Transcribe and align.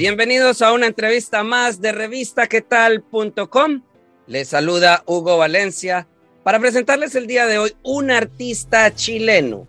Bienvenidos 0.00 0.62
a 0.62 0.72
una 0.72 0.86
entrevista 0.86 1.44
más 1.44 1.82
de 1.82 1.92
revistaquetal.com. 1.92 3.82
Les 4.26 4.48
saluda 4.48 5.02
Hugo 5.04 5.36
Valencia 5.36 6.08
para 6.42 6.58
presentarles 6.58 7.14
el 7.16 7.26
día 7.26 7.44
de 7.44 7.58
hoy 7.58 7.76
un 7.82 8.10
artista 8.10 8.94
chileno. 8.94 9.68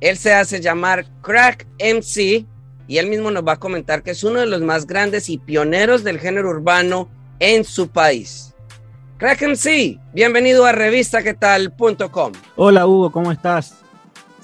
Él 0.00 0.16
se 0.16 0.32
hace 0.32 0.62
llamar 0.62 1.04
Crack 1.20 1.66
MC 1.78 2.46
y 2.88 2.96
él 2.96 3.08
mismo 3.08 3.30
nos 3.30 3.46
va 3.46 3.52
a 3.52 3.60
comentar 3.60 4.02
que 4.02 4.12
es 4.12 4.24
uno 4.24 4.40
de 4.40 4.46
los 4.46 4.62
más 4.62 4.86
grandes 4.86 5.28
y 5.28 5.36
pioneros 5.36 6.04
del 6.04 6.20
género 6.20 6.48
urbano 6.48 7.10
en 7.38 7.62
su 7.62 7.88
país. 7.88 8.54
Crack 9.18 9.42
MC, 9.42 10.00
bienvenido 10.14 10.64
a 10.64 10.72
revistaquetal.com. 10.72 12.32
Hola 12.56 12.86
Hugo, 12.86 13.12
¿cómo 13.12 13.30
estás? 13.30 13.74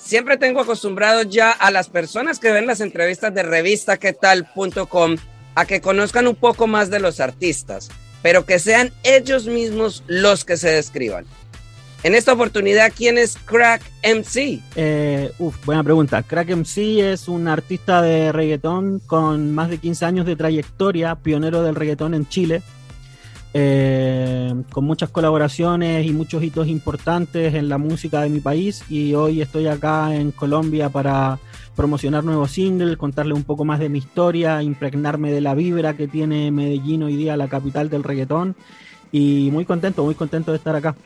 Siempre 0.04 0.36
tengo 0.36 0.60
acostumbrado 0.60 1.22
ya 1.22 1.52
a 1.52 1.70
las 1.70 1.88
personas 1.88 2.40
que 2.40 2.50
ven 2.50 2.66
las 2.66 2.80
entrevistas 2.80 3.32
de 3.32 3.44
revistaquetal.com 3.44 5.16
a 5.54 5.64
que 5.64 5.80
conozcan 5.80 6.26
un 6.26 6.34
poco 6.34 6.66
más 6.66 6.90
de 6.90 6.98
los 6.98 7.20
artistas, 7.20 7.88
pero 8.20 8.44
que 8.44 8.58
sean 8.58 8.90
ellos 9.04 9.46
mismos 9.46 10.02
los 10.08 10.44
que 10.44 10.56
se 10.56 10.70
describan. 10.70 11.24
En 12.02 12.16
esta 12.16 12.32
oportunidad, 12.32 12.92
¿quién 12.94 13.16
es 13.16 13.38
Crack 13.44 13.80
MC? 14.02 14.60
Eh, 14.74 15.30
uf, 15.38 15.64
buena 15.64 15.84
pregunta. 15.84 16.24
Crack 16.24 16.48
MC 16.48 17.12
es 17.12 17.28
un 17.28 17.46
artista 17.46 18.02
de 18.02 18.32
reggaetón 18.32 19.00
con 19.06 19.54
más 19.54 19.70
de 19.70 19.78
15 19.78 20.04
años 20.04 20.26
de 20.26 20.34
trayectoria, 20.34 21.14
pionero 21.14 21.62
del 21.62 21.76
reggaetón 21.76 22.14
en 22.14 22.28
Chile, 22.28 22.60
eh, 23.54 24.54
con 24.70 24.84
muchas 24.84 25.10
colaboraciones 25.10 26.06
y 26.06 26.12
muchos 26.12 26.42
hitos 26.42 26.68
importantes 26.68 27.54
en 27.54 27.68
la 27.68 27.78
música 27.78 28.22
de 28.22 28.30
mi 28.30 28.40
país. 28.40 28.82
Y 28.88 29.14
hoy 29.14 29.42
estoy 29.42 29.66
acá 29.66 30.14
en 30.14 30.30
Colombia 30.30 30.88
para 30.88 31.38
promocionar 31.76 32.24
nuevos 32.24 32.52
singles, 32.52 32.96
contarle 32.96 33.34
un 33.34 33.44
poco 33.44 33.64
más 33.64 33.78
de 33.78 33.88
mi 33.88 33.98
historia, 33.98 34.62
impregnarme 34.62 35.32
de 35.32 35.40
la 35.40 35.54
vibra 35.54 35.96
que 35.96 36.08
tiene 36.08 36.50
Medellín 36.50 37.02
hoy 37.02 37.16
día, 37.16 37.36
la 37.36 37.48
capital 37.48 37.90
del 37.90 38.04
reggaetón. 38.04 38.56
Y 39.10 39.50
muy 39.52 39.64
contento, 39.64 40.04
muy 40.04 40.14
contento 40.14 40.52
de 40.52 40.58
estar 40.58 40.74
acá. 40.74 40.96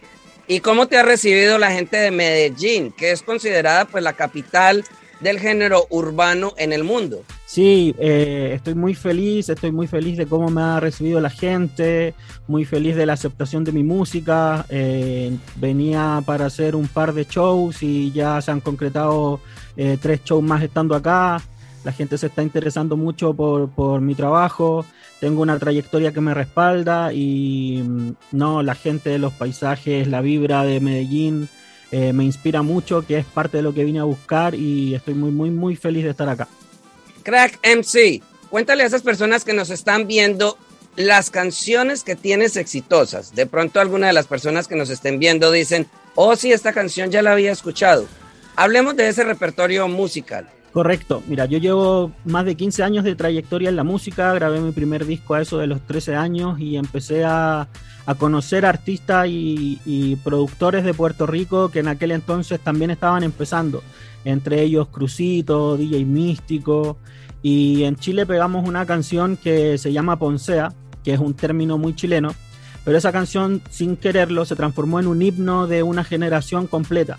¿Y 0.49 0.61
cómo 0.61 0.87
te 0.87 0.97
ha 0.97 1.03
recibido 1.03 1.59
la 1.59 1.73
gente 1.73 1.97
de 1.97 2.13
Medellín, 2.13 2.93
que 2.93 3.11
es 3.11 3.23
considerada 3.23 3.85
pues 3.87 4.05
la 4.05 4.13
capital 4.13 4.85
del 5.21 5.41
género 5.41 5.87
urbano 5.91 6.55
en 6.57 6.73
el 6.73 6.85
mundo? 6.85 7.25
Sí, 7.47 7.95
eh, 7.99 8.53
estoy 8.55 8.75
muy 8.75 8.95
feliz, 8.95 9.49
estoy 9.49 9.71
muy 9.71 9.87
feliz 9.87 10.19
de 10.19 10.27
cómo 10.27 10.51
me 10.51 10.61
ha 10.61 10.81
recibido 10.81 11.21
la 11.21 11.31
gente, 11.31 12.15
muy 12.49 12.65
feliz 12.65 12.97
de 12.97 13.07
la 13.07 13.13
aceptación 13.13 13.63
de 13.63 13.73
mi 13.73 13.85
música. 13.85 14.67
Eh, 14.69 15.37
venía 15.57 16.23
para 16.27 16.47
hacer 16.47 16.75
un 16.75 16.89
par 16.89 17.15
de 17.15 17.25
shows 17.25 17.83
y 17.83 18.11
ya 18.11 18.41
se 18.43 18.51
han 18.51 18.61
concretado 18.61 19.41
eh, 19.77 19.97
tres 20.01 20.23
shows 20.25 20.43
más 20.43 20.63
estando 20.63 20.95
acá. 20.97 21.41
La 21.85 21.93
gente 21.93 22.19
se 22.19 22.27
está 22.27 22.43
interesando 22.43 22.97
mucho 22.97 23.33
por, 23.33 23.71
por 23.71 24.01
mi 24.01 24.15
trabajo 24.17 24.85
tengo 25.21 25.43
una 25.43 25.59
trayectoria 25.59 26.13
que 26.13 26.21
me 26.21 26.35
respalda 26.35 27.13
y 27.13 27.83
mm, 27.83 28.11
no, 28.33 28.63
la 28.63 28.75
gente 28.75 29.11
de 29.11 29.19
los 29.19 29.33
paisajes, 29.33 30.07
la 30.09 30.21
vibra 30.21 30.65
de 30.65 30.81
Medellín 30.81 31.49
eh, 31.91 32.13
me 32.13 32.25
inspira 32.25 32.63
mucho, 32.63 33.07
que 33.07 33.19
es 33.19 33.25
parte 33.25 33.59
de 33.59 33.63
lo 33.63 33.73
que 33.73 33.85
vine 33.85 34.01
a 34.01 34.05
buscar 34.05 34.55
y 34.55 34.95
estoy 34.95 35.15
muy, 35.15 35.31
muy, 35.31 35.51
muy 35.51 35.77
feliz 35.77 36.05
de 36.05 36.11
estar 36.11 36.29
acá. 36.29 36.49
Crack 37.27 37.59
MC, 37.65 38.23
cuéntale 38.51 38.85
a 38.85 38.87
esas 38.87 39.03
personas 39.03 39.45
que 39.45 39.53
nos 39.53 39.71
están 39.71 40.07
viendo 40.07 40.57
las 40.95 41.29
canciones 41.29 42.05
que 42.05 42.15
tienes 42.15 42.57
exitosas. 42.57 43.35
De 43.35 43.47
pronto 43.47 43.81
alguna 43.81 44.07
de 44.07 44.13
las 44.13 44.29
personas 44.29 44.69
que 44.69 44.77
nos 44.77 44.91
estén 44.91 45.19
viendo 45.19 45.51
dicen, 45.51 45.89
oh 46.15 46.37
sí, 46.37 46.53
esta 46.53 46.73
canción 46.73 47.11
ya 47.11 47.23
la 47.23 47.33
había 47.33 47.51
escuchado. 47.51 48.07
Hablemos 48.55 48.95
de 48.95 49.09
ese 49.09 49.25
repertorio 49.25 49.89
musical. 49.89 50.49
Correcto, 50.77 51.23
mira, 51.27 51.47
yo 51.47 51.57
llevo 51.57 52.13
más 52.27 52.45
de 52.45 52.55
15 52.55 52.83
años 52.83 53.03
de 53.03 53.15
trayectoria 53.15 53.71
en 53.71 53.77
la 53.77 53.83
música, 53.83 54.35
grabé 54.35 54.61
mi 54.61 54.73
primer 54.73 55.07
disco 55.07 55.33
a 55.33 55.41
eso 55.41 55.57
de 55.57 55.67
los 55.67 55.81
13 55.81 56.17
años 56.17 56.61
y 56.61 56.77
empecé 56.77 57.25
a, 57.25 57.69
conocer 58.19 58.67
artistas 58.67 59.27
y, 59.27 60.19
productores 60.23 60.85
de 60.85 60.93
Puerto 60.93 61.27
Rico 61.27 61.71
que 61.71 61.79
en 61.79 61.89
aquel 61.89 62.11
entonces 62.11 62.61
también 62.61 62.91
estaban 62.91 63.23
empezando, 63.23 63.83
entre 64.27 64.61
ellos 64.61 64.89
Crucito, 64.89 65.79
DJ 65.79 66.05
Místico, 66.05 66.99
y 67.41 67.85
en 67.85 67.97
Chile 67.97 68.27
pegamos 68.27 68.69
una 68.69 68.85
canción 68.85 69.39
que 69.39 69.79
se 69.79 69.95
llama 69.95 70.19
Poncea, 70.19 70.75
que 71.03 71.15
es 71.15 71.21
un 71.21 71.33
término 71.33 71.79
muy 71.79 71.97
chileno, 71.97 72.35
pero 72.85 72.99
esa 72.99 73.13
canción 73.13 73.63
sin 73.71 73.97
quererlo 73.97 74.45
se 74.45 74.57
transformó 74.57 75.01
en 75.01 75.07
un 75.07 75.23
himno 75.23 75.67
de 75.67 75.83
una 75.83 76.05
generación 76.05 76.67
completa. 76.67 77.17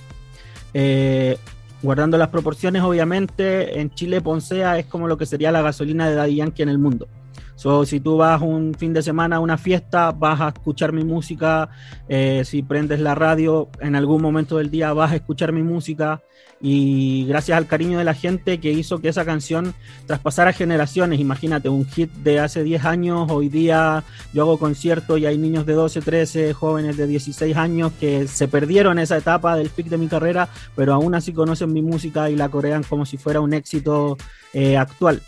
Eh, 0.75 1.39
guardando 1.82 2.18
las 2.18 2.30
proporciones, 2.30 2.82
obviamente, 2.82 3.80
en 3.80 3.90
Chile 3.92 4.22
Poncea 4.22 4.78
es 4.80 4.86
como 4.86 5.08
lo 5.08 5.18
que 5.18 5.26
sería 5.26 5.52
la 5.52 5.62
gasolina 5.62 6.10
de 6.10 6.16
Daddy 6.16 6.36
Yankee 6.36 6.64
en 6.64 6.70
el 6.70 6.80
mundo. 6.80 7.08
So, 7.57 7.85
si 7.85 8.00
tú 8.00 8.18
vas 8.18 8.40
un 8.40 8.75
fin 8.75 8.94
de 8.94 9.01
semana 9.01 9.38
a 9.38 9.40
una 9.40 9.57
fiesta, 9.57 10.12
vas 10.12 10.40
a 10.41 10.50
escuchar 10.50 10.94
mi 10.94 11.03
música. 11.03 11.69
Eh, 12.07 12.44
si 12.45 12.62
prendes 12.62 13.00
la 13.00 13.16
radio, 13.16 13.69
en 13.81 13.95
algún 13.95 14.22
momento 14.22 14.57
del 14.57 14.69
día 14.69 14.94
vas 14.94 15.12
a 15.12 15.16
escuchar 15.16 15.51
mi 15.51 15.63
música 15.63 16.22
y 16.62 17.25
gracias 17.25 17.57
al 17.57 17.66
cariño 17.66 17.97
de 17.97 18.03
la 18.03 18.13
gente 18.13 18.59
que 18.59 18.72
hizo 18.72 19.00
que 19.00 19.09
esa 19.09 19.25
canción 19.25 19.73
traspasara 20.06 20.53
generaciones. 20.53 21.19
Imagínate, 21.19 21.68
un 21.68 21.88
hit 21.88 22.12
de 22.12 22.40
hace 22.40 22.63
10 22.63 22.85
años, 22.85 23.31
hoy 23.31 23.50
día 23.50 24.03
yo 24.34 24.44
hago 24.44 24.59
conciertos 24.59 25.18
y 25.18 25.25
hay 25.25 25.39
niños 25.39 25.66
de 25.66 25.74
12, 25.74 26.01
13, 26.01 26.53
jóvenes 26.53 26.95
de 26.95 27.07
16 27.07 27.57
años 27.57 27.91
que 28.00 28.28
se 28.28 28.47
perdieron 28.47 29.00
esa 29.00 29.18
etapa 29.18 29.56
del 29.56 29.72
pic 29.72 29.88
de 29.88 29.97
mi 29.97 30.07
carrera, 30.07 30.47
pero 30.75 30.94
aún 30.94 31.16
así 31.16 31.34
conocen 31.34 31.74
mi 31.74 31.81
música 31.81 32.29
y 32.29 32.35
la 32.35 32.50
corean 32.50 32.84
como 32.84 33.03
si 33.07 33.18
fuera 33.18 33.41
un 33.41 33.53
éxito 33.53 34.16
eh, 34.53 34.78
actual. 34.78 35.24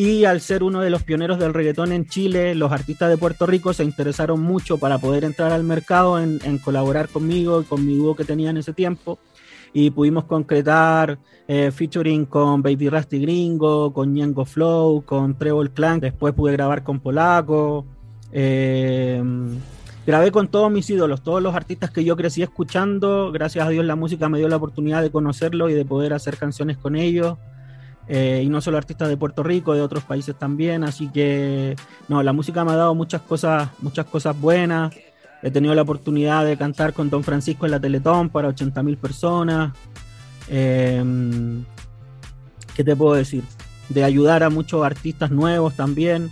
Y 0.00 0.24
al 0.24 0.40
ser 0.40 0.62
uno 0.62 0.80
de 0.80 0.88
los 0.88 1.02
pioneros 1.02 1.38
del 1.38 1.52
reggaetón 1.52 1.92
en 1.92 2.06
Chile, 2.06 2.54
los 2.54 2.72
artistas 2.72 3.10
de 3.10 3.18
Puerto 3.18 3.44
Rico 3.44 3.74
se 3.74 3.84
interesaron 3.84 4.40
mucho 4.40 4.78
para 4.78 4.96
poder 4.96 5.24
entrar 5.24 5.52
al 5.52 5.62
mercado 5.62 6.18
en, 6.18 6.38
colaborar 6.64 7.10
conmigo 7.10 7.60
y 7.60 7.64
con 7.64 7.84
mi 7.84 7.96
dúo 7.96 8.16
que 8.16 8.24
tenía 8.24 8.48
en 8.48 8.56
ese 8.56 8.72
tiempo. 8.72 9.18
Y 9.74 9.90
pudimos 9.90 10.24
concretar 10.24 11.18
eh, 11.46 11.70
featuring 11.70 12.24
con 12.24 12.62
Baby 12.62 12.88
Rusty 12.88 13.18
Gringo, 13.18 13.92
con 13.92 14.14
Ñengo 14.14 14.46
Flow, 14.46 15.02
con 15.02 15.36
Trevor 15.36 15.70
Clan, 15.72 16.00
después 16.00 16.32
pude 16.32 16.54
grabar 16.54 16.82
con 16.82 17.00
Polaco, 17.00 17.84
eh, 18.32 19.22
grabé 20.06 20.32
con 20.32 20.48
todos 20.48 20.72
mis 20.72 20.88
ídolos, 20.88 21.22
todos 21.22 21.42
los 21.42 21.54
artistas 21.54 21.90
que 21.90 22.04
yo 22.04 22.16
crecí 22.16 22.42
escuchando, 22.42 23.30
gracias 23.32 23.66
a 23.66 23.68
Dios 23.68 23.84
la 23.84 23.96
música 23.96 24.30
me 24.30 24.38
dio 24.38 24.48
la 24.48 24.56
oportunidad 24.56 25.02
de 25.02 25.10
conocerlos 25.10 25.70
y 25.70 25.74
de 25.74 25.84
poder 25.84 26.14
hacer 26.14 26.38
canciones 26.38 26.78
con 26.78 26.96
ellos. 26.96 27.36
Eh, 28.12 28.42
y 28.44 28.48
no 28.48 28.60
solo 28.60 28.76
artistas 28.76 29.08
de 29.08 29.16
Puerto 29.16 29.44
Rico, 29.44 29.72
de 29.72 29.82
otros 29.82 30.02
países 30.02 30.34
también, 30.34 30.82
así 30.82 31.08
que 31.10 31.76
no, 32.08 32.24
la 32.24 32.32
música 32.32 32.64
me 32.64 32.72
ha 32.72 32.74
dado 32.74 32.92
muchas 32.92 33.22
cosas, 33.22 33.68
muchas 33.80 34.04
cosas 34.06 34.38
buenas. 34.38 34.92
He 35.44 35.52
tenido 35.52 35.76
la 35.76 35.82
oportunidad 35.82 36.44
de 36.44 36.56
cantar 36.56 36.92
con 36.92 37.08
Don 37.08 37.22
Francisco 37.22 37.66
en 37.66 37.70
la 37.70 37.78
Teletón 37.78 38.28
para 38.28 38.48
80 38.48 38.82
mil 38.82 38.96
personas. 38.96 39.72
Em, 40.48 41.64
¿Qué 42.74 42.82
te 42.82 42.96
puedo 42.96 43.14
decir? 43.14 43.44
De 43.88 44.02
ayudar 44.02 44.42
a 44.42 44.50
muchos 44.50 44.84
artistas 44.84 45.30
nuevos 45.30 45.76
también. 45.76 46.30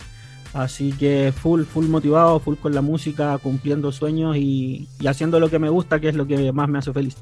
Así 0.54 0.92
que 0.92 1.32
full, 1.32 1.62
full 1.62 1.86
motivado, 1.86 2.40
full 2.40 2.56
con 2.56 2.74
la 2.74 2.82
música, 2.82 3.38
cumpliendo 3.38 3.92
sueños 3.92 4.36
y, 4.36 4.88
y 4.98 5.06
haciendo 5.06 5.38
lo 5.38 5.48
que 5.48 5.60
me 5.60 5.68
gusta, 5.68 6.00
que 6.00 6.08
es 6.08 6.16
lo 6.16 6.26
que 6.26 6.50
más 6.52 6.68
me 6.68 6.78
hace 6.78 6.92
feliz. 6.92 7.16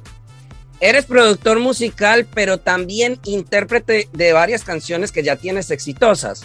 Eres 0.80 1.06
productor 1.06 1.58
musical, 1.58 2.26
pero 2.34 2.58
también 2.58 3.18
intérprete 3.24 4.08
de 4.12 4.32
varias 4.32 4.62
canciones 4.62 5.10
que 5.10 5.22
ya 5.22 5.36
tienes 5.36 5.70
exitosas. 5.70 6.44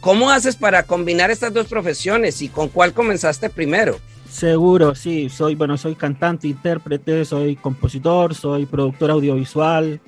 ¿Cómo 0.00 0.30
haces 0.30 0.56
para 0.56 0.82
combinar 0.82 1.30
estas 1.30 1.54
dos 1.54 1.68
profesiones 1.68 2.42
y 2.42 2.48
con 2.48 2.68
cuál 2.68 2.92
comenzaste 2.92 3.48
primero? 3.48 3.98
Seguro, 4.28 4.94
sí, 4.94 5.28
soy, 5.28 5.54
bueno, 5.54 5.76
soy 5.76 5.94
cantante, 5.94 6.48
intérprete, 6.48 7.24
soy 7.24 7.54
compositor, 7.56 8.34
soy 8.34 8.66
productor 8.66 9.10
audiovisual. 9.10 10.00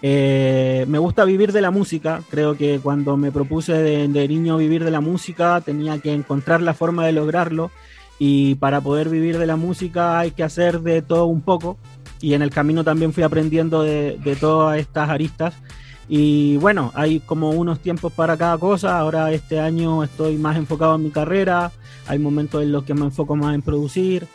Eh, 0.00 0.84
me 0.88 0.98
gusta 0.98 1.24
vivir 1.24 1.52
de 1.52 1.60
la 1.60 1.70
música, 1.70 2.22
creo 2.28 2.56
que 2.56 2.80
cuando 2.82 3.16
me 3.16 3.30
propuse 3.30 3.72
de, 3.74 4.28
niño 4.28 4.56
vivir 4.56 4.84
de 4.84 4.90
la 4.90 5.00
música 5.00 5.60
tenía 5.60 5.98
que 5.98 6.12
encontrar 6.12 6.60
la 6.60 6.74
forma 6.74 7.06
de 7.06 7.12
lograrlo 7.12 7.70
y 8.18 8.56
para 8.56 8.80
poder 8.80 9.08
vivir 9.08 9.38
de 9.38 9.46
la 9.46 9.56
música 9.56 10.18
hay 10.18 10.32
que 10.32 10.42
hacer 10.42 10.80
de 10.80 11.02
todo 11.02 11.26
un 11.26 11.40
poco 11.40 11.78
y 12.22 12.32
en 12.32 12.40
el 12.40 12.50
camino 12.50 12.84
también 12.84 13.12
fui 13.12 13.22
aprendiendo 13.22 13.82
de, 13.82 14.18
de 14.24 14.36
todas 14.36 14.78
estas 14.78 15.10
aristas 15.10 15.54
y 16.08 16.56
bueno, 16.58 16.92
hay 16.94 17.20
como 17.20 17.50
unos 17.50 17.80
tiempos 17.80 18.12
para 18.12 18.36
cada 18.36 18.58
cosa. 18.58 18.98
Ahora 18.98 19.32
este 19.32 19.60
año 19.60 20.04
estoy 20.04 20.36
más 20.36 20.56
enfocado 20.56 20.96
en 20.96 21.04
mi 21.04 21.10
carrera. 21.10 21.72
Hay 22.06 22.18
momentos 22.18 22.62
en 22.62 22.72
los 22.72 22.84
que 22.84 22.94
me 22.94 23.06
enfoco 23.06 23.36
más 23.36 23.54
en 23.54 23.62
producir. 23.62 24.26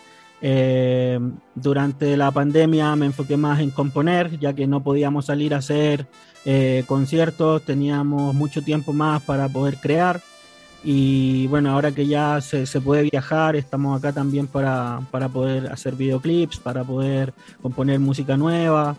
Eh, 0.42 1.20
durante 1.56 2.16
la 2.16 2.32
pandemia 2.32 2.96
me 2.96 3.08
enfoqué 3.08 3.38
más 3.38 3.60
en 3.60 3.72
componer, 3.72 4.40
ya 4.40 4.54
que 4.54 4.68
no 4.68 4.84
podíamos 4.84 5.26
salir 5.26 5.54
a 5.54 5.58
hacer 5.58 6.08
eh, 6.46 6.84
conciertos. 6.88 7.64
Teníamos 7.64 8.34
mucho 8.34 8.62
tiempo 8.64 8.94
más 8.94 9.22
para 9.22 9.50
poder 9.50 9.78
crear. 9.78 10.22
Y 10.84 11.48
bueno, 11.48 11.72
ahora 11.72 11.92
que 11.92 12.08
ya 12.08 12.40
se, 12.42 12.66
puede 12.82 13.04
viajar, 13.04 13.56
estamos 13.56 13.98
acá 13.98 14.14
también 14.14 14.48
para, 14.48 15.02
para, 15.12 15.28
poder 15.28 15.72
hacer 15.72 15.96
videoclips, 15.96 16.60
para 16.60 16.84
poder 16.84 17.34
componer 17.62 18.00
música 18.00 18.38
nueva. 18.38 18.96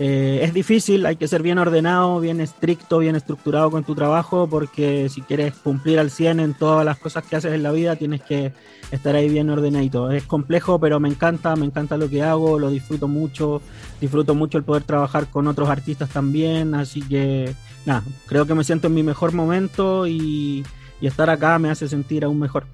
Eh, 0.00 0.40
es 0.42 0.54
difícil, 0.54 1.06
hay 1.06 1.16
que 1.16 1.26
ser 1.26 1.42
bien 1.42 1.58
ordenado, 1.58 2.20
bien 2.20 2.40
estricto, 2.40 2.98
bien 2.98 3.16
estructurado 3.16 3.70
con 3.70 3.82
tu 3.82 3.96
trabajo, 3.96 4.46
porque 4.48 5.08
si 5.08 5.22
quieres 5.22 5.54
cumplir 5.54 5.98
al 5.98 6.10
100 6.10 6.40
en 6.40 6.54
todas 6.54 6.84
las 6.84 6.98
cosas 6.98 7.24
que 7.24 7.34
haces 7.34 7.52
en 7.52 7.64
la 7.64 7.72
vida, 7.72 7.96
tienes 7.96 8.22
que 8.22 8.52
estar 8.92 9.16
ahí 9.16 9.28
bien 9.28 9.50
ordenadito. 9.50 10.10
Es 10.12 10.22
complejo, 10.24 10.78
pero 10.78 11.00
me 11.00 11.08
encanta, 11.08 11.56
me 11.56 11.66
encanta 11.66 11.96
lo 11.96 12.08
que 12.08 12.22
hago, 12.22 12.60
lo 12.60 12.70
disfruto 12.70 13.08
mucho, 13.08 13.60
disfruto 14.00 14.36
mucho 14.36 14.56
el 14.58 14.64
poder 14.64 14.84
trabajar 14.84 15.26
con 15.30 15.48
otros 15.48 15.68
artistas 15.68 16.10
también, 16.10 16.74
así 16.74 17.02
que 17.02 17.52
nada, 17.84 18.04
creo 18.26 18.46
que 18.46 18.54
me 18.54 18.62
siento 18.62 18.86
en 18.86 18.94
mi 18.94 19.02
mejor 19.02 19.32
momento 19.32 20.06
y, 20.06 20.64
y 21.00 21.06
estar 21.06 21.30
acá 21.30 21.58
me 21.58 21.70
hace 21.70 21.88
sentir 21.88 22.24
aún 22.24 22.38
mejor. 22.38 22.66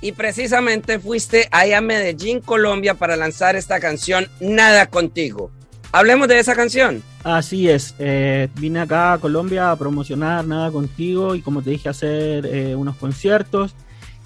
Y 0.00 0.12
precisamente 0.12 0.98
fuiste 0.98 1.48
ahí 1.52 1.72
a 1.72 1.80
Medellín, 1.80 2.40
Colombia, 2.40 2.94
para 2.94 3.16
lanzar 3.16 3.54
esta 3.54 3.78
canción 3.78 4.26
Nada 4.40 4.86
contigo. 4.86 5.50
Hablemos 5.92 6.26
de 6.26 6.38
esa 6.38 6.54
canción. 6.56 7.02
Así 7.22 7.68
es, 7.68 7.94
eh, 7.98 8.48
vine 8.58 8.80
acá 8.80 9.12
a 9.12 9.18
Colombia 9.18 9.70
a 9.70 9.76
promocionar 9.76 10.44
Nada 10.44 10.72
Contigo 10.72 11.34
y 11.34 11.42
como 11.42 11.62
te 11.62 11.70
dije, 11.70 11.88
hacer 11.88 12.46
eh, 12.46 12.74
unos 12.74 12.96
conciertos. 12.96 13.76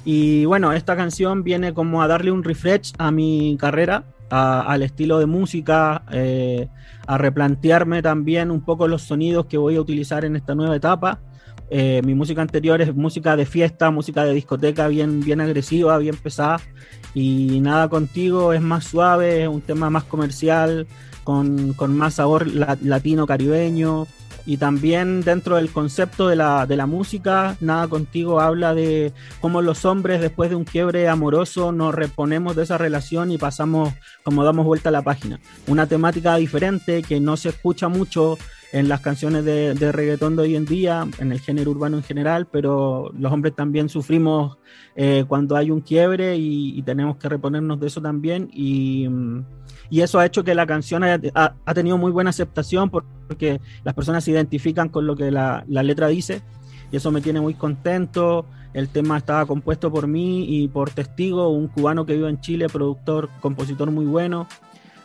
Y 0.04 0.44
bueno, 0.44 0.72
esta 0.72 0.96
canción 0.96 1.42
viene 1.42 1.74
como 1.74 2.02
a 2.02 2.06
darle 2.06 2.30
un 2.30 2.44
refresh 2.44 2.92
a 2.96 3.10
mi 3.10 3.56
carrera, 3.58 4.04
a, 4.30 4.62
al 4.62 4.82
estilo 4.82 5.18
de 5.18 5.26
música, 5.26 6.04
eh, 6.12 6.68
a 7.06 7.18
replantearme 7.18 8.00
también 8.00 8.52
un 8.52 8.64
poco 8.64 8.86
los 8.86 9.02
sonidos 9.02 9.46
que 9.46 9.58
voy 9.58 9.74
a 9.74 9.80
utilizar 9.80 10.24
en 10.24 10.36
esta 10.36 10.54
nueva 10.54 10.76
etapa. 10.76 11.18
Eh, 11.70 12.00
mi 12.04 12.14
música 12.14 12.42
anterior 12.42 12.80
es 12.80 12.94
música 12.94 13.36
de 13.36 13.46
fiesta, 13.46 13.90
música 13.90 14.24
de 14.24 14.32
discoteca, 14.32 14.88
bien, 14.88 15.20
bien 15.20 15.40
agresiva, 15.40 15.98
bien 15.98 16.16
pesada. 16.16 16.60
Y 17.14 17.60
nada 17.60 17.88
contigo 17.88 18.52
es 18.52 18.60
más 18.60 18.84
suave, 18.84 19.42
es 19.42 19.48
un 19.48 19.62
tema 19.62 19.90
más 19.90 20.04
comercial, 20.04 20.86
con, 21.24 21.72
con 21.72 21.96
más 21.96 22.14
sabor 22.14 22.46
latino 22.46 23.26
caribeño. 23.26 24.06
Y 24.48 24.58
también 24.58 25.22
dentro 25.22 25.56
del 25.56 25.72
concepto 25.72 26.28
de 26.28 26.36
la, 26.36 26.66
de 26.66 26.76
la 26.76 26.86
música, 26.86 27.56
Nada 27.60 27.88
Contigo 27.88 28.40
habla 28.40 28.74
de 28.74 29.12
cómo 29.40 29.60
los 29.60 29.84
hombres 29.84 30.20
después 30.20 30.50
de 30.50 30.56
un 30.56 30.62
quiebre 30.62 31.08
amoroso 31.08 31.72
nos 31.72 31.92
reponemos 31.92 32.54
de 32.54 32.62
esa 32.62 32.78
relación 32.78 33.32
y 33.32 33.38
pasamos 33.38 33.92
como 34.22 34.44
damos 34.44 34.64
vuelta 34.64 34.90
a 34.90 34.92
la 34.92 35.02
página. 35.02 35.40
Una 35.66 35.88
temática 35.88 36.36
diferente 36.36 37.02
que 37.02 37.18
no 37.18 37.36
se 37.36 37.48
escucha 37.48 37.88
mucho 37.88 38.38
en 38.72 38.88
las 38.88 39.00
canciones 39.00 39.44
de, 39.44 39.74
de, 39.74 39.92
reggaetón 39.92 40.36
de 40.36 40.42
hoy 40.42 40.56
en 40.56 40.64
día, 40.64 41.06
en 41.18 41.32
el 41.32 41.40
género 41.40 41.70
urbano 41.70 41.96
en 41.96 42.02
general, 42.02 42.46
pero 42.46 43.10
los 43.18 43.32
hombres 43.32 43.54
también 43.54 43.88
sufrimos 43.88 44.58
eh, 44.96 45.24
cuando 45.28 45.56
hay 45.56 45.70
un 45.70 45.80
quiebre 45.80 46.36
y, 46.36 46.78
y, 46.78 46.82
tenemos 46.82 47.16
que 47.16 47.28
reponernos 47.28 47.78
de 47.80 47.86
eso 47.86 48.02
también. 48.02 48.50
Y, 48.52 49.08
y 49.88 50.00
eso 50.00 50.18
ha 50.18 50.26
hecho 50.26 50.44
que 50.44 50.54
la 50.54 50.66
canción 50.66 51.04
haya, 51.04 51.20
ha, 51.34 51.54
ha, 51.64 51.74
tenido 51.74 51.96
muy 51.96 52.10
buena 52.10 52.30
aceptación 52.30 52.90
porque 52.90 53.60
las 53.84 53.94
personas 53.94 54.24
se 54.24 54.32
identifican 54.32 54.88
con 54.88 55.06
lo 55.06 55.16
que 55.16 55.30
la, 55.30 55.64
la 55.68 55.82
letra 55.82 56.08
dice 56.08 56.42
y 56.90 56.96
eso 56.96 57.10
me 57.10 57.20
tiene 57.20 57.40
muy 57.40 57.54
contento. 57.54 58.46
El 58.72 58.88
tema 58.88 59.16
estaba 59.16 59.46
compuesto 59.46 59.90
por 59.90 60.06
mí 60.06 60.44
y 60.48 60.68
por 60.68 60.90
Testigo, 60.90 61.48
un 61.48 61.68
cubano 61.68 62.04
que 62.04 62.14
vive 62.14 62.28
en 62.28 62.40
Chile, 62.40 62.68
productor, 62.68 63.30
compositor 63.40 63.90
muy 63.90 64.04
bueno. 64.04 64.46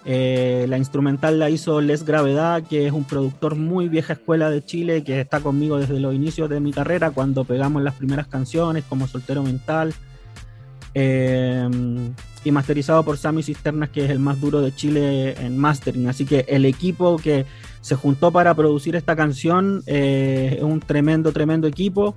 Eh, 0.05 0.65
la 0.67 0.77
instrumental 0.77 1.37
la 1.37 1.49
hizo 1.49 1.79
Les 1.81 2.03
Gravedad, 2.03 2.63
que 2.63 2.87
es 2.87 2.93
un 2.93 3.03
productor 3.03 3.55
muy 3.55 3.87
vieja 3.87 4.13
escuela 4.13 4.49
de 4.49 4.65
Chile, 4.65 5.03
que 5.03 5.19
está 5.19 5.39
conmigo 5.41 5.77
desde 5.77 5.99
los 5.99 6.15
inicios 6.15 6.49
de 6.49 6.59
mi 6.59 6.71
carrera, 6.73 7.11
cuando 7.11 7.43
pegamos 7.43 7.83
las 7.83 7.95
primeras 7.95 8.27
canciones, 8.27 8.83
como 8.87 9.07
Soltero 9.07 9.43
Mental. 9.43 9.93
Eh, 10.93 11.69
y 12.43 12.51
masterizado 12.51 13.03
por 13.03 13.17
Sammy 13.17 13.43
Cisternas, 13.43 13.89
que 13.89 14.05
es 14.05 14.09
el 14.09 14.19
más 14.19 14.41
duro 14.41 14.61
de 14.61 14.73
Chile 14.73 15.35
en 15.39 15.57
mastering. 15.57 16.07
Así 16.07 16.25
que 16.25 16.45
el 16.47 16.65
equipo 16.65 17.17
que 17.17 17.45
se 17.81 17.95
juntó 17.95 18.31
para 18.31 18.53
producir 18.55 18.95
esta 18.95 19.15
canción 19.15 19.83
eh, 19.85 20.55
es 20.57 20.63
un 20.63 20.79
tremendo, 20.79 21.31
tremendo 21.31 21.67
equipo. 21.67 22.15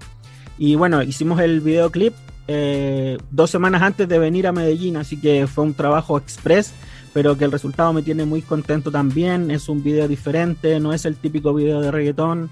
Y 0.58 0.76
bueno, 0.76 1.02
hicimos 1.02 1.40
el 1.40 1.60
videoclip 1.60 2.14
eh, 2.46 3.18
dos 3.30 3.50
semanas 3.50 3.82
antes 3.82 4.08
de 4.08 4.18
venir 4.18 4.46
a 4.46 4.52
Medellín, 4.52 4.96
así 4.96 5.18
que 5.18 5.46
fue 5.46 5.64
un 5.64 5.74
trabajo 5.74 6.16
express 6.16 6.72
pero 7.14 7.38
que 7.38 7.44
el 7.44 7.52
resultado 7.52 7.92
me 7.92 8.02
tiene 8.02 8.26
muy 8.26 8.42
contento 8.42 8.90
también. 8.90 9.50
Es 9.52 9.68
un 9.68 9.82
video 9.82 10.08
diferente, 10.08 10.80
no 10.80 10.92
es 10.92 11.06
el 11.06 11.16
típico 11.16 11.54
video 11.54 11.80
de 11.80 11.92
reggaetón. 11.92 12.50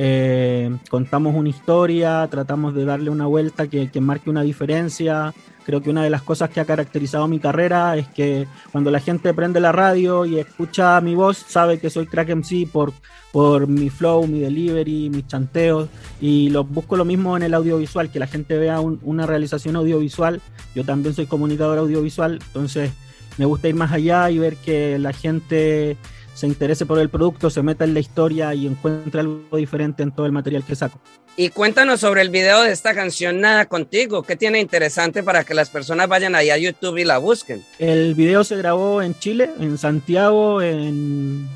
Eh, 0.00 0.74
contamos 0.88 1.34
una 1.34 1.50
historia, 1.50 2.26
tratamos 2.30 2.74
de 2.74 2.86
darle 2.86 3.10
una 3.10 3.26
vuelta 3.26 3.68
que, 3.68 3.90
que, 3.90 4.00
marque 4.00 4.30
una 4.30 4.42
diferencia. 4.42 5.34
Creo 5.66 5.82
que 5.82 5.90
una 5.90 6.02
de 6.02 6.08
las 6.08 6.22
cosas 6.22 6.48
que 6.48 6.60
ha 6.60 6.64
caracterizado 6.64 7.28
mi 7.28 7.38
carrera 7.38 7.98
es 7.98 8.08
que 8.08 8.46
cuando 8.72 8.90
la 8.90 9.00
gente 9.00 9.34
prende 9.34 9.60
la 9.60 9.72
radio 9.72 10.24
y 10.24 10.38
escucha 10.38 10.98
mi 11.02 11.14
voz, 11.14 11.36
sabe 11.36 11.78
que 11.78 11.90
soy 11.90 12.06
Crack 12.06 12.30
MC 12.30 12.66
por, 12.72 12.94
por 13.30 13.66
mi 13.66 13.90
flow, 13.90 14.26
mi 14.26 14.40
delivery, 14.40 15.10
mis 15.10 15.26
chanteos. 15.26 15.90
Y 16.18 16.48
lo, 16.48 16.64
busco 16.64 16.96
lo 16.96 17.04
mismo 17.04 17.36
en 17.36 17.42
el 17.42 17.52
audiovisual, 17.52 18.10
que 18.10 18.20
la 18.20 18.26
gente 18.26 18.56
vea 18.56 18.80
un, 18.80 19.00
una 19.02 19.26
realización 19.26 19.76
audiovisual. 19.76 20.40
Yo 20.74 20.84
también 20.84 21.14
soy 21.14 21.26
comunicador 21.26 21.76
audiovisual, 21.76 22.38
entonces 22.46 22.90
me 23.38 23.46
gusta 23.46 23.68
ir 23.68 23.74
más 23.74 23.92
allá 23.92 24.30
y 24.30 24.38
ver 24.38 24.56
que 24.56 24.98
la 24.98 25.12
gente 25.12 25.96
se 26.34 26.46
interese 26.46 26.86
por 26.86 27.00
el 27.00 27.08
producto, 27.08 27.50
se 27.50 27.62
meta 27.62 27.84
en 27.84 27.94
la 27.94 28.00
historia 28.00 28.54
y 28.54 28.66
encuentre 28.66 29.20
algo 29.20 29.56
diferente 29.56 30.02
en 30.02 30.12
todo 30.12 30.26
el 30.26 30.32
material 30.32 30.62
que 30.64 30.76
saco. 30.76 31.00
Y 31.36 31.48
cuéntanos 31.50 32.00
sobre 32.00 32.22
el 32.22 32.30
video 32.30 32.62
de 32.62 32.70
esta 32.70 32.94
canción 32.94 33.40
Nada 33.40 33.66
Contigo, 33.66 34.22
¿qué 34.22 34.36
tiene 34.36 34.60
interesante 34.60 35.22
para 35.22 35.44
que 35.44 35.54
las 35.54 35.70
personas 35.70 36.08
vayan 36.08 36.34
ahí 36.34 36.50
a 36.50 36.58
YouTube 36.58 36.98
y 36.98 37.04
la 37.04 37.18
busquen? 37.18 37.64
El 37.78 38.14
video 38.14 38.44
se 38.44 38.56
grabó 38.56 39.02
en 39.02 39.18
Chile, 39.18 39.50
en 39.58 39.78
Santiago, 39.78 40.62
en 40.62 41.48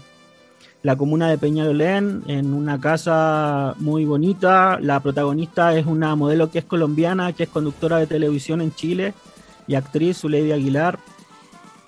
la 0.83 0.97
comuna 0.97 1.31
de 1.31 1.39
Peñalolén, 1.39 2.25
en 2.27 2.53
una 2.53 2.81
casa 2.81 3.75
muy 3.79 4.05
bonita. 4.05 4.79
La 4.81 4.99
protagonista 5.01 5.77
es 5.77 5.87
una 5.87 6.17
modelo 6.17 6.51
que 6.51 6.59
es 6.59 6.65
colombiana, 6.65 7.33
que 7.33 7.45
es 7.45 7.49
conductora 7.49 7.99
de 7.99 8.09
televisión 8.09 8.61
en 8.63 8.75
Chile 8.75 9.15
y 9.69 9.77
actriz, 9.77 10.19
Zuleidi 10.19 10.51
Aguilar 10.51 10.99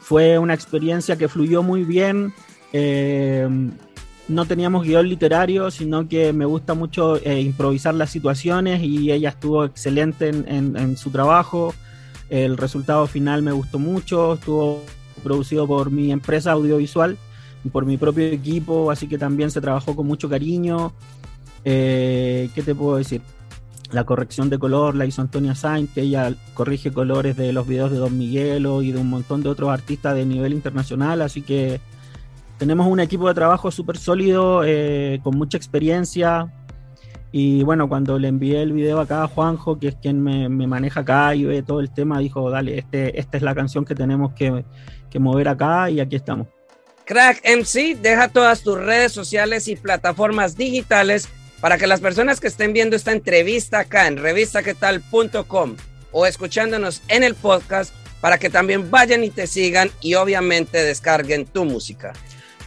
fue 0.05 0.39
una 0.39 0.53
experiencia 0.53 1.17
que 1.17 1.29
fluyó 1.29 1.63
muy 1.63 1.83
bien. 1.83 2.35
Eh, 2.75 3.49
no 4.29 4.45
teníamos 4.45 4.85
guion 4.85 5.09
literario, 5.09 5.71
sino 5.71 6.07
que 6.07 6.35
me 6.35 6.45
gusta 6.45 6.75
mucho 6.75 7.17
eh, 7.25 7.41
improvisar 7.41 7.95
las 7.95 8.11
situaciones 8.11 8.83
y 8.83 9.11
ella 9.11 9.31
estuvo 9.31 9.65
excelente 9.65 10.29
en, 10.29 10.97
su 10.99 11.11
trabajo. 11.11 11.75
El 12.29 12.59
resultado 12.59 13.07
final 13.07 13.41
me 13.41 13.53
gustó 13.53 13.79
mucho, 13.79 14.35
estuvo 14.35 14.83
producido 15.23 15.67
por 15.67 15.91
mi 15.91 16.13
empresa 16.13 16.53
audiovisual, 16.53 17.17
por 17.73 17.87
mi 17.87 17.97
propio 17.97 18.27
equipo, 18.27 18.91
así 18.91 19.09
que 19.09 19.17
también 19.17 19.51
se 19.51 19.63
trabajó 19.63 19.97
con 19.97 20.07
mucho 20.07 20.29
cariño. 20.29 20.93
Eh, 21.65 22.51
¿Qué 22.55 22.63
te 22.63 22.75
puedo 22.75 22.97
decir? 22.97 23.23
La 23.91 24.05
corrección 24.05 24.51
de 24.51 24.59
color 24.59 24.95
la 24.95 25.07
hizo 25.07 25.23
Antonia 25.23 25.55
Sainz, 25.55 25.91
que 25.93 26.03
ella 26.03 26.35
corrige 26.55 26.93
colores 26.93 27.37
de 27.37 27.53
los 27.53 27.67
videos 27.67 27.91
de 27.91 27.99
Don 27.99 28.17
Miguelo 28.17 28.83
y 28.83 28.93
de 28.93 28.99
un 28.99 29.11
montón 29.11 29.43
de 29.43 29.49
otros 29.49 29.71
artistas 29.71 30.15
de 30.15 30.27
nivel 30.27 30.53
internacional, 30.53 31.23
así 31.23 31.43
que 31.43 31.81
tenemos 32.59 32.87
un 32.87 33.01
equipo 33.01 33.29
de 33.29 33.35
trabajo 33.35 33.71
súper 33.71 33.99
sólido, 33.99 34.63
eh, 34.65 35.21
con 35.23 35.37
mucha 35.37 35.57
experiencia. 35.57 36.53
Y 37.33 37.65
bueno, 37.65 37.89
cuando 37.89 38.19
le 38.19 38.29
envié 38.29 38.63
el 38.63 38.73
video 38.73 39.01
acá 39.01 39.25
a 39.25 39.29
Juanjo, 39.29 39.79
que 39.79 39.89
es 39.89 39.97
quien 39.97 40.23
me, 40.23 40.49
me 40.49 40.69
maneja 40.69 41.01
acá 41.01 41.35
y 41.35 41.45
ve 41.45 41.63
todo 41.63 41.81
el 41.81 41.93
tema, 41.93 42.21
dijo, 42.21 42.49
dale, 42.49 42.79
este, 42.79 43.19
esta 43.19 43.37
es 43.37 43.43
la 43.43 43.57
canción 43.57 43.85
que 43.85 43.97
tenemos 43.97 44.33
que, 44.35 44.65
que 45.11 45.19
mover 45.19 45.49
acá 45.49 45.91
y 45.91 45.99
aquí 45.99 46.15
estamos. 46.15 46.47
Crack 47.05 47.43
MC, 47.45 47.97
deja 48.01 48.29
todas 48.29 48.63
tus 48.63 48.79
redes 48.79 49.13
sociales 49.13 49.67
y 49.69 49.77
plataformas 49.77 50.57
digitales 50.57 51.29
para 51.65 51.79
que 51.79 51.87
las 51.87 52.03
personas 52.03 52.41
que 52.41 52.49
estén 52.49 52.75
viendo 52.75 52.95
esta 52.95 53.13
entrevista 53.13 53.79
acá 53.79 54.07
en 54.07 54.19
revistaquetal.com 54.19 55.77
o 56.13 56.27
escuchándonos 56.27 57.01
en 57.09 57.23
el 57.23 57.35
podcast, 57.35 57.95
para 58.21 58.37
que 58.37 58.51
también 58.51 58.91
vayan 58.91 59.25
y 59.25 59.31
te 59.31 59.47
sigan 59.47 59.89
y 60.03 60.13
obviamente 60.13 60.83
descarguen 60.83 61.47
tu 61.47 61.65
música. 61.65 62.13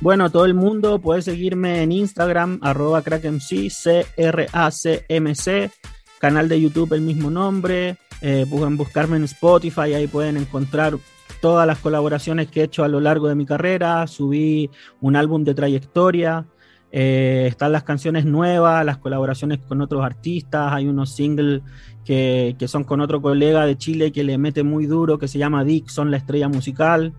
Bueno, 0.02 0.32
todo 0.32 0.46
el 0.46 0.56
mundo 0.56 0.98
puede 0.98 1.22
seguirme 1.22 1.84
en 1.84 1.92
Instagram, 1.92 2.58
arroba 2.64 3.04
crackmc, 3.04 3.70
C-R-A-C-M-C, 3.70 5.70
canal 6.18 6.50
de 6.50 6.60
YouTube 6.60 6.94
el 6.94 7.02
mismo 7.02 7.30
nombre, 7.30 7.98
eh, 8.22 8.48
pueden 8.50 8.78
buscarme 8.78 9.18
en 9.18 9.26
Spotify, 9.26 9.94
ahí 9.94 10.08
pueden 10.08 10.38
encontrar 10.38 10.98
todas 11.40 11.68
las 11.68 11.78
colaboraciones 11.78 12.48
que 12.48 12.62
he 12.62 12.64
hecho 12.64 12.84
a 12.84 12.88
lo 12.88 13.00
largo 13.00 13.28
de 13.28 13.36
mi 13.36 13.46
carrera, 13.46 14.08
subí 14.08 14.72
un 15.02 15.16
álbum 15.16 15.44
de 15.44 15.54
trayectoria, 15.54 16.48
eh, 16.92 17.46
están 17.48 17.72
las 17.72 17.84
canciones 17.84 18.26
nuevas, 18.26 18.86
las 18.86 18.98
colaboraciones 18.98 19.60
con 19.60 19.82
otros 19.82 20.04
artistas, 20.04 20.72
hay 20.72 20.88
unos 20.88 21.14
singles 21.14 21.62
que, 22.06 22.56
que, 22.58 22.68
son 22.68 22.84
con 22.84 23.02
otro 23.02 23.22
colega 23.22 23.66
de 23.66 23.78
Chile 23.78 24.12
que 24.12 24.24
le 24.24 24.38
mete 24.38 24.64
muy 24.64 24.86
duro, 24.86 25.20
que 25.20 25.28
se 25.28 25.38
llama 25.38 25.64
Dixon, 25.64 26.12
la 26.12 26.18
estrella 26.18 26.48
musical, 26.48 27.14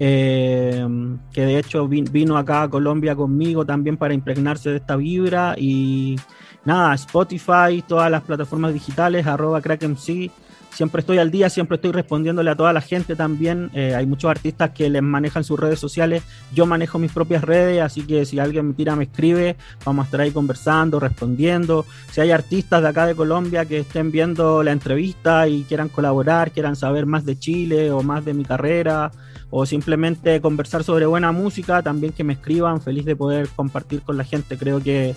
eh, 0.00 0.86
que 1.32 1.40
de 1.42 1.58
hecho 1.58 1.86
vino 1.86 2.36
acá 2.36 2.62
a 2.62 2.68
Colombia 2.68 3.14
conmigo 3.14 3.64
también 3.64 3.96
para 3.96 4.14
impregnarse 4.14 4.70
de 4.70 4.76
esta 4.76 4.96
vibra. 4.96 5.54
Y 5.56 6.16
nada, 6.64 6.94
Spotify, 6.94 7.82
todas 7.86 8.10
las 8.10 8.22
plataformas 8.22 8.72
digitales, 8.74 9.26
arroba 9.26 9.60
crackmc, 9.60 10.30
siempre 10.74 11.00
estoy 11.00 11.18
al 11.18 11.30
día, 11.30 11.48
siempre 11.48 11.76
estoy 11.76 11.92
respondiéndole 11.92 12.50
a 12.50 12.56
toda 12.56 12.72
la 12.72 12.80
gente 12.80 13.16
también. 13.16 13.70
Eh, 13.74 13.94
hay 13.94 14.06
muchos 14.06 14.30
artistas 14.30 14.70
que 14.70 14.90
les 14.90 15.02
manejan 15.02 15.44
sus 15.44 15.58
redes 15.58 15.78
sociales. 15.78 16.22
Yo 16.52 16.66
manejo 16.66 16.98
mis 16.98 17.12
propias 17.12 17.42
redes, 17.42 17.80
así 17.80 18.02
que 18.02 18.24
si 18.26 18.38
alguien 18.38 18.68
me 18.68 18.74
tira, 18.74 18.96
me 18.96 19.04
escribe, 19.04 19.56
vamos 19.84 20.04
a 20.04 20.06
estar 20.06 20.20
ahí 20.20 20.32
conversando, 20.32 21.00
respondiendo. 21.00 21.86
Si 22.10 22.20
hay 22.20 22.32
artistas 22.32 22.82
de 22.82 22.88
acá 22.88 23.06
de 23.06 23.14
Colombia 23.14 23.64
que 23.64 23.78
estén 23.78 24.10
viendo 24.10 24.62
la 24.62 24.72
entrevista 24.72 25.46
y 25.48 25.62
quieran 25.62 25.88
colaborar, 25.88 26.50
quieran 26.50 26.76
saber 26.76 27.06
más 27.06 27.24
de 27.24 27.38
Chile 27.38 27.90
o 27.90 28.02
más 28.02 28.24
de 28.24 28.34
mi 28.34 28.44
carrera 28.44 29.12
o 29.50 29.66
simplemente 29.66 30.40
conversar 30.40 30.82
sobre 30.82 31.06
buena 31.06 31.30
música, 31.30 31.80
también 31.80 32.12
que 32.12 32.24
me 32.24 32.32
escriban, 32.32 32.82
feliz 32.82 33.04
de 33.04 33.14
poder 33.14 33.48
compartir 33.54 34.02
con 34.02 34.16
la 34.16 34.24
gente. 34.24 34.58
Creo 34.58 34.82
que 34.82 35.14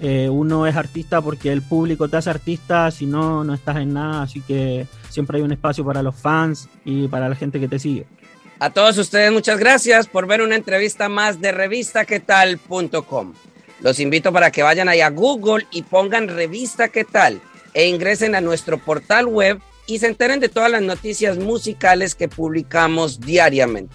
eh, 0.00 0.28
uno 0.28 0.66
es 0.66 0.76
artista 0.76 1.22
porque 1.22 1.52
el 1.52 1.62
público 1.62 2.08
te 2.08 2.16
hace 2.16 2.30
artista, 2.30 2.90
si 2.90 3.06
no, 3.06 3.44
no 3.44 3.54
estás 3.54 3.76
en 3.76 3.94
nada, 3.94 4.22
así 4.22 4.40
que 4.42 4.86
siempre 5.08 5.38
hay 5.38 5.42
un 5.42 5.52
espacio 5.52 5.84
para 5.84 6.02
los 6.02 6.14
fans 6.14 6.68
y 6.84 7.08
para 7.08 7.28
la 7.28 7.34
gente 7.34 7.58
que 7.58 7.68
te 7.68 7.78
sigue. 7.78 8.06
A 8.58 8.70
todos 8.70 8.96
ustedes 8.98 9.32
muchas 9.32 9.58
gracias 9.58 10.06
por 10.06 10.26
ver 10.26 10.40
una 10.42 10.56
entrevista 10.56 11.08
más 11.08 11.40
de 11.40 11.52
revistaquetal.com. 11.52 13.34
Los 13.80 14.00
invito 14.00 14.32
para 14.32 14.50
que 14.50 14.62
vayan 14.62 14.88
ahí 14.88 15.00
a 15.00 15.10
Google 15.10 15.66
y 15.70 15.82
pongan 15.82 16.28
revista 16.28 16.88
qué 16.88 17.04
tal 17.04 17.40
e 17.74 17.88
ingresen 17.88 18.34
a 18.34 18.40
nuestro 18.40 18.78
portal 18.78 19.26
web 19.26 19.60
y 19.86 19.98
se 19.98 20.06
enteren 20.06 20.40
de 20.40 20.48
todas 20.48 20.70
las 20.70 20.82
noticias 20.82 21.36
musicales 21.36 22.14
que 22.14 22.28
publicamos 22.28 23.20
diariamente. 23.20 23.94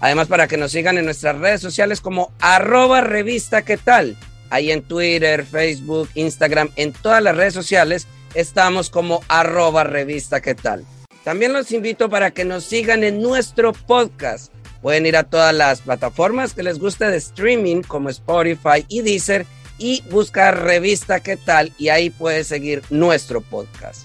Además 0.00 0.28
para 0.28 0.48
que 0.48 0.56
nos 0.56 0.72
sigan 0.72 0.98
en 0.98 1.04
nuestras 1.04 1.38
redes 1.38 1.60
sociales 1.60 2.00
como 2.00 2.32
arroba 2.40 3.00
revista 3.02 3.62
tal 3.62 4.16
ahí 4.50 4.70
en 4.70 4.82
Twitter, 4.82 5.44
Facebook, 5.44 6.08
Instagram, 6.14 6.70
en 6.76 6.92
todas 6.92 7.22
las 7.22 7.36
redes 7.36 7.54
sociales 7.54 8.06
estamos 8.34 8.90
como 8.90 9.22
arroba 9.28 9.84
revista 9.84 10.40
qué 10.40 10.54
tal. 10.54 10.84
También 11.24 11.52
los 11.52 11.72
invito 11.72 12.08
para 12.08 12.30
que 12.30 12.44
nos 12.44 12.64
sigan 12.64 13.04
en 13.04 13.20
nuestro 13.20 13.72
podcast. 13.72 14.52
Pueden 14.82 15.06
ir 15.06 15.16
a 15.16 15.24
todas 15.24 15.54
las 15.54 15.82
plataformas 15.82 16.54
que 16.54 16.62
les 16.62 16.78
guste 16.78 17.06
de 17.06 17.18
streaming 17.18 17.82
como 17.82 18.08
Spotify 18.08 18.84
y 18.88 19.02
Deezer 19.02 19.46
y 19.78 20.02
buscar 20.10 20.62
revista 20.62 21.20
qué 21.20 21.36
tal 21.36 21.72
y 21.78 21.88
ahí 21.88 22.10
puedes 22.10 22.46
seguir 22.46 22.82
nuestro 22.90 23.40
podcast. 23.40 24.02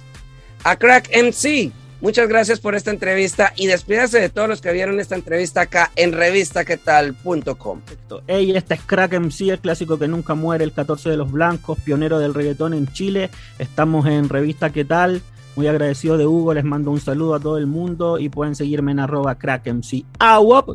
A 0.64 0.78
Crack 0.78 1.10
MC 1.16 1.72
Muchas 2.06 2.30
gracias 2.30 2.60
por 2.60 2.76
esta 2.76 2.92
entrevista 2.92 3.52
y 3.56 3.66
despídase 3.66 4.20
de 4.20 4.30
todos 4.30 4.48
los 4.48 4.62
que 4.62 4.72
vieron 4.72 5.00
esta 5.00 5.16
entrevista 5.16 5.62
acá 5.62 5.92
en 5.96 6.12
revistaquetal.com. 6.12 7.82
Hey, 8.28 8.54
este 8.56 8.76
es 8.76 8.82
Crack 8.82 9.20
MC, 9.20 9.50
el 9.50 9.58
clásico 9.58 9.98
que 9.98 10.08
nunca 10.08 10.36
muere, 10.36 10.64
el 10.64 10.72
14 10.72 11.10
de 11.10 11.18
los 11.18 11.32
blancos, 11.32 11.80
pionero 11.84 12.20
del 12.20 12.36
reggaetón 12.36 12.76
en 12.76 12.86
Chile. 12.94 13.32
Estamos 13.58 14.06
en 14.06 14.30
Revista 14.30 14.70
¿Qué 14.70 14.86
tal? 14.86 15.24
Muy 15.56 15.66
agradecido 15.66 16.16
de 16.20 16.28
Hugo, 16.28 16.54
les 16.54 16.64
mando 16.64 16.92
un 16.92 17.00
saludo 17.00 17.34
a 17.34 17.40
todo 17.40 17.58
el 17.58 17.66
mundo 17.66 18.20
y 18.20 18.30
pueden 18.30 18.54
seguirme 18.54 18.92
en 18.92 19.00
arroba 19.00 19.40
crackmc. 19.40 20.06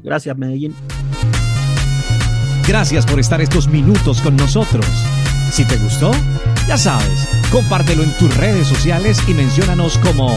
Gracias 0.02 0.37
Medellín. 0.37 0.75
Gracias 2.66 3.06
por 3.06 3.20
estar 3.20 3.40
estos 3.40 3.68
minutos 3.68 4.20
con 4.20 4.34
nosotros. 4.34 4.84
Si 5.52 5.64
te 5.64 5.76
gustó, 5.76 6.10
ya 6.66 6.76
sabes, 6.76 7.28
compártelo 7.52 8.02
en 8.02 8.18
tus 8.18 8.37
redes 8.37 8.66
sociales 8.66 9.20
y 9.28 9.34
menciónanos 9.34 9.96
como 9.99 10.37